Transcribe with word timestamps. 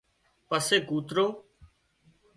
پسي 0.47 0.77
ڪوترو 0.89 1.25